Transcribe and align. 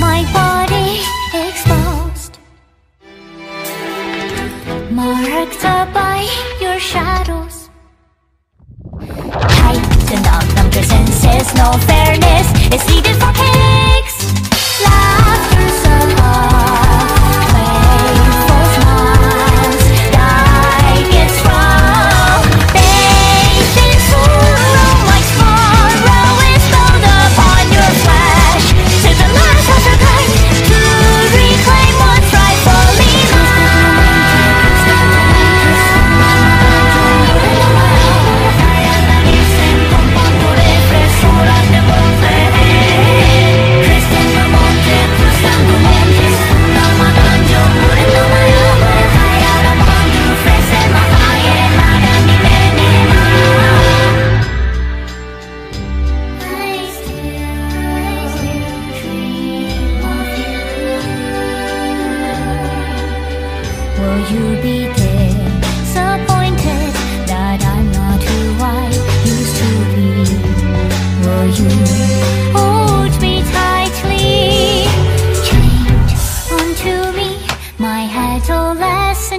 my 0.00 0.24
body 0.32 1.00
exposed. 1.48 2.38
Marked 4.90 5.62
by 5.94 6.26
your 6.60 6.78
shadows. 6.78 7.68
Tightened 9.00 10.26
up 10.26 10.46
numbers 10.54 10.90
and 10.92 11.08
senses, 11.08 11.54
no 11.54 11.72
fairness 11.88 12.46
It's 12.72 12.86
needed 12.88 13.15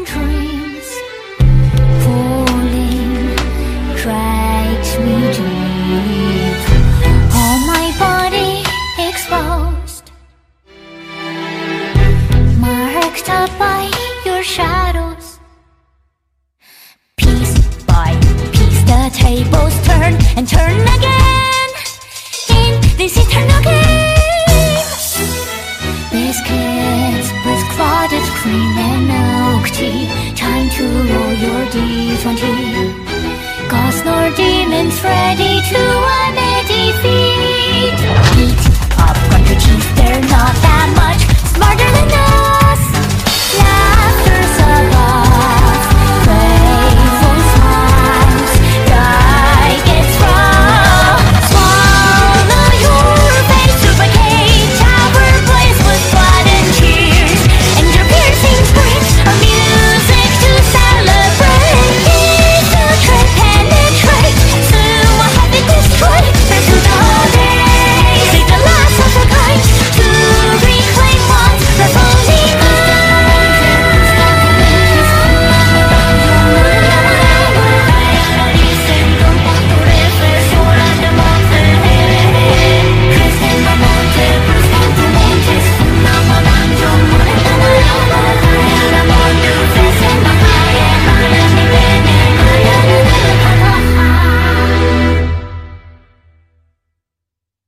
dreams. 0.06 0.88
Falling 2.04 3.36
me 5.06 5.32
All 7.36 7.60
my 7.68 7.94
body 8.00 8.64
exposed. 9.10 10.12
Marked 12.60 13.30
up 13.30 13.50
by 13.60 13.92
your 14.26 14.44
shadows. 14.44 15.40
Piece 17.18 17.58
by 17.86 18.16
piece 18.54 18.82
the 18.84 19.10
tables 19.14 19.76
turn 19.86 20.14
and 20.38 20.48
turn 20.48 20.80
again. 20.96 21.07
2020. 32.24 33.70
Cause 33.70 34.04
nor 34.06 34.32
demons 34.36 35.04
ready 35.04 35.62
to 35.70 35.87